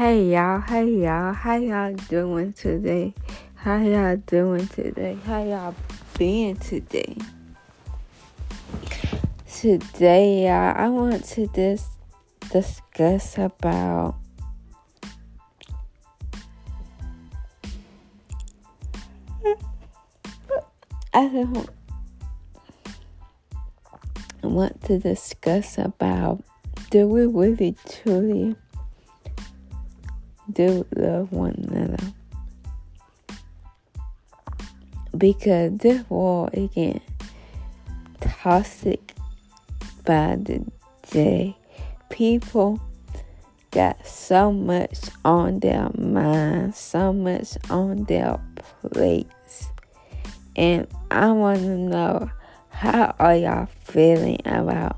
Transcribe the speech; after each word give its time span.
Hey 0.00 0.32
y'all, 0.32 0.62
hey 0.62 0.88
y'all, 1.02 1.34
how 1.34 1.56
y'all 1.56 1.92
doing 1.92 2.54
today? 2.54 3.12
How 3.54 3.76
y'all 3.82 4.16
doing 4.16 4.66
today? 4.68 5.18
How 5.26 5.44
y'all 5.44 5.74
been 6.18 6.56
today? 6.56 7.18
Today, 9.46 10.44
y'all, 10.46 10.74
I 10.74 10.88
want 10.88 11.22
to 11.24 11.46
dis- 11.48 11.98
discuss 12.50 13.36
about 13.36 14.16
I 21.12 21.28
don't 21.28 21.68
want 24.44 24.82
to 24.84 24.98
discuss 24.98 25.76
about 25.76 26.42
do 26.88 27.06
we 27.06 27.26
really 27.26 27.76
truly 27.86 28.56
do 30.52 30.86
love 30.96 31.32
one 31.32 31.54
another? 31.68 32.04
Because 35.16 35.76
this 35.78 36.08
world 36.08 36.50
is 36.52 36.70
getting 36.70 37.00
toxic 38.20 39.14
by 40.04 40.36
the 40.36 40.64
day. 41.10 41.56
People 42.08 42.80
got 43.70 44.04
so 44.06 44.52
much 44.52 44.98
on 45.24 45.60
their 45.60 45.90
mind, 45.96 46.74
so 46.74 47.12
much 47.12 47.56
on 47.68 48.04
their 48.04 48.40
plates. 48.82 49.68
And 50.56 50.86
I 51.10 51.30
want 51.32 51.60
to 51.60 51.76
know 51.78 52.30
how 52.70 53.14
are 53.18 53.36
y'all 53.36 53.68
feeling 53.84 54.40
about 54.44 54.96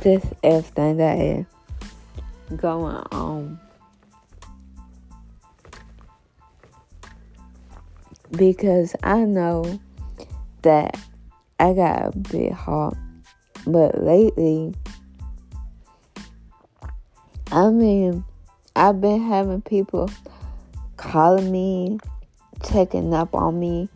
this 0.00 0.24
everything 0.42 0.96
that 0.98 1.18
is 1.18 1.46
going 2.56 2.96
on? 3.12 3.60
Because 8.36 8.94
I 9.02 9.20
know 9.20 9.80
that 10.62 10.98
I 11.60 11.72
got 11.72 12.14
a 12.14 12.18
bit 12.18 12.52
hard, 12.52 12.96
but 13.66 14.02
lately, 14.02 14.74
I 17.52 17.70
mean, 17.70 18.24
I've 18.74 19.00
been 19.00 19.22
having 19.22 19.62
people 19.62 20.10
calling 20.96 21.52
me, 21.52 21.98
checking 22.64 23.14
up 23.14 23.34
on 23.34 23.60
me, 23.60 23.88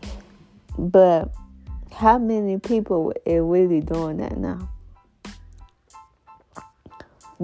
but 0.79 1.33
how 1.93 2.19
many 2.19 2.59
people 2.59 3.13
are 3.27 3.43
really 3.43 3.81
doing 3.81 4.19
that 4.19 4.37
now? 4.37 4.69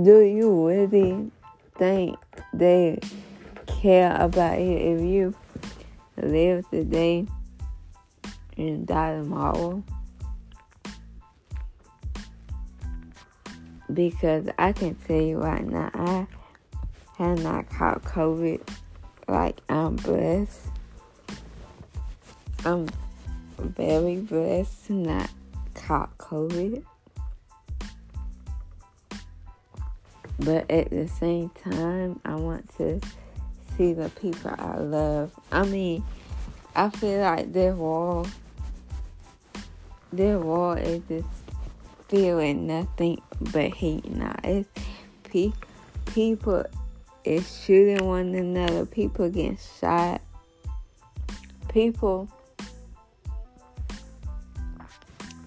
Do 0.01 0.21
you 0.21 0.69
really 0.69 1.31
think 1.77 2.19
they 2.53 2.99
care 3.67 4.15
about 4.21 4.61
you 4.61 4.77
if 4.77 5.01
you 5.01 5.35
live 6.17 6.69
today 6.71 7.27
and 8.57 8.87
die 8.87 9.17
tomorrow? 9.17 9.83
Because 13.93 14.49
I 14.59 14.73
can 14.73 14.95
tell 14.95 15.21
you 15.21 15.39
right 15.39 15.65
now, 15.65 15.91
I 15.95 16.27
have 17.19 17.43
not 17.43 17.69
caught 17.69 18.03
COVID. 18.03 18.61
Like, 19.29 19.61
I'm 19.69 19.97
blessed. 19.97 20.61
I'm 22.65 22.89
very 23.59 24.17
blessed 24.17 24.87
to 24.87 24.93
not 24.95 25.31
caught 25.75 26.17
COVID. 26.19 26.85
But 30.41 30.71
at 30.71 30.91
the 30.91 31.07
same 31.09 31.51
time, 31.51 32.21
I 32.25 32.35
want 32.35 32.75
to 32.79 33.01
see 33.77 33.93
the 33.93 34.09
people 34.11 34.55
I 34.57 34.79
love. 34.79 35.33
I 35.51 35.65
mean, 35.65 36.05
I 36.75 36.91
feel 36.91 37.21
like 37.21 37.53
their 37.53 37.75
wall, 37.75 38.27
their 40.13 40.39
wall 40.39 40.73
is 40.73 41.03
just 41.09 41.27
feeling 42.09 42.67
nothing 42.67 43.21
but 43.53 43.73
hate 43.75 44.11
now. 44.11 44.37
It's 44.45 44.69
pe- 45.25 45.53
people 46.07 46.65
is 47.25 47.63
shooting 47.65 48.07
one 48.07 48.35
another. 48.35 48.87
People 48.87 49.29
getting 49.29 49.59
shot. 49.81 50.21
People 51.69 52.29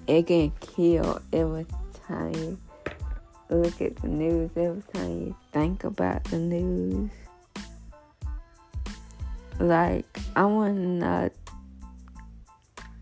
it 0.07 0.25
getting 0.25 0.53
killed 0.61 1.21
every 1.33 1.65
time 2.07 2.33
you 2.35 2.57
look 3.49 3.81
at 3.81 3.95
the 3.97 4.07
news, 4.07 4.49
every 4.55 4.81
time 4.93 5.21
you 5.21 5.35
think 5.51 5.83
about 5.83 6.23
the 6.25 6.37
news. 6.37 7.09
Like, 9.59 10.05
I 10.35 10.45
want 10.45 10.77
know 10.77 11.29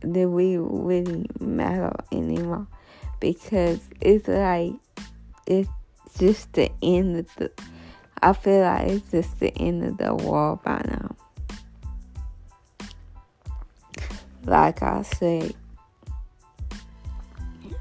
that 0.02 0.30
we 0.30 0.58
really 0.58 1.26
matter 1.40 1.92
anymore 2.12 2.68
because 3.20 3.80
it's 4.02 4.28
like 4.28 4.74
it's 5.48 5.70
just 6.18 6.54
the 6.54 6.72
end 6.82 7.18
of 7.18 7.36
the. 7.36 7.52
I 8.22 8.34
feel 8.34 8.62
like 8.62 8.88
it's 8.88 9.12
just 9.12 9.40
the 9.40 9.56
end 9.58 9.84
of 9.84 9.98
the 9.98 10.16
world 10.16 10.64
by 10.64 10.82
now. 10.86 11.16
Like 14.46 14.82
I 14.82 15.02
said, 15.02 15.54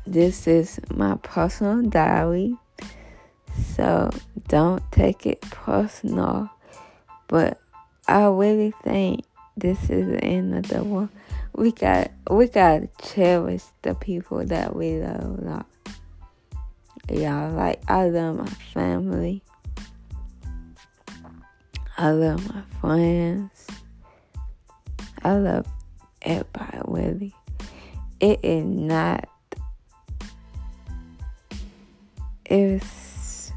this 0.06 0.46
is 0.46 0.80
my 0.90 1.16
personal 1.22 1.82
diary, 1.82 2.56
so 3.76 4.10
don't 4.48 4.82
take 4.90 5.26
it 5.26 5.40
personal. 5.42 6.50
But 7.28 7.60
I 8.06 8.26
really 8.26 8.72
think 8.82 9.24
this 9.56 9.78
is 9.88 10.06
the 10.06 10.22
end 10.22 10.54
of 10.54 10.68
the 10.68 10.84
world. 10.84 11.08
We 11.54 11.72
got 11.72 12.10
we 12.30 12.48
gotta 12.48 12.88
cherish 13.02 13.62
the 13.82 13.94
people 13.94 14.44
that 14.46 14.74
we 14.74 15.00
love. 15.00 15.64
Y'all, 17.10 17.52
like 17.52 17.82
I 17.88 18.08
love 18.08 18.36
my 18.36 18.46
family. 18.46 19.42
I 21.96 22.10
love 22.10 22.46
my 22.52 22.62
friends. 22.80 23.66
I 25.22 25.36
love 25.36 25.66
everybody 26.22 26.78
really. 26.86 27.34
It 28.20 28.40
is 28.42 28.64
not 28.64 29.28
it's 32.44 33.52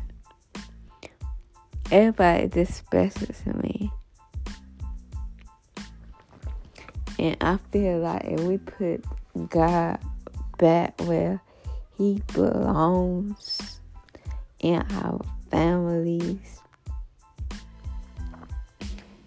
everybody 1.91 2.47
just 2.47 2.75
special 2.75 3.27
to 3.27 3.57
me. 3.57 3.91
And 7.19 7.37
I 7.41 7.57
feel 7.71 7.99
like 7.99 8.25
if 8.25 8.41
we 8.41 8.57
put 8.57 9.03
God 9.49 9.99
back 10.57 10.99
where 11.01 11.41
He 11.97 12.21
belongs 12.33 13.79
in 14.59 14.83
our 14.91 15.21
families, 15.49 16.61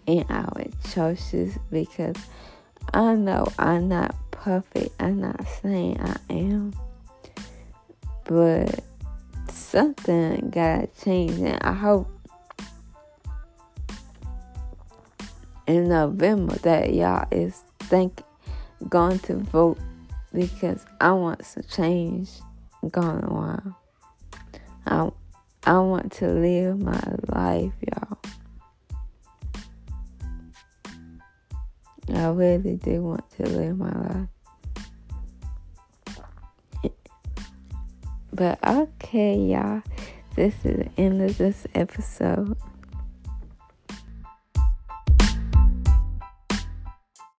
in 0.07 0.25
our 0.29 0.65
churches, 0.91 1.59
because 1.71 2.17
I 2.95 3.15
know 3.15 3.47
I'm 3.59 3.89
not 3.89 4.15
perfect. 4.31 4.95
I'm 5.01 5.21
not 5.21 5.45
saying 5.63 6.01
I 6.01 6.17
am. 6.31 6.75
But 8.25 8.85
something 9.49 10.51
gotta 10.51 10.89
change 11.03 11.39
and 11.41 11.61
I 11.63 11.73
hope 11.73 12.09
in 15.67 15.89
November 15.89 16.57
that 16.57 16.93
y'all 16.95 17.27
is 17.31 17.63
think 17.91 18.23
going 18.89 19.19
to 19.19 19.35
vote 19.35 19.77
because 20.33 20.87
I 21.01 21.11
want 21.11 21.45
some 21.45 21.65
change 21.65 22.31
going 22.89 23.25
on. 23.25 23.75
I 24.87 25.11
I 25.65 25.79
want 25.81 26.13
to 26.13 26.29
live 26.29 26.79
my 26.79 27.03
life, 27.27 27.73
y'all. 27.87 28.19
I 32.15 32.29
really 32.29 32.77
do 32.77 33.03
want 33.03 33.29
to 33.33 33.43
live 33.43 33.77
my 33.77 33.93
life. 33.93 34.29
But 38.33 38.59
okay, 38.65 39.37
y'all. 39.37 39.83
This 40.37 40.55
is 40.65 40.77
the 40.77 40.91
end 40.97 41.21
of 41.21 41.37
this 41.37 41.67
episode. 41.75 42.57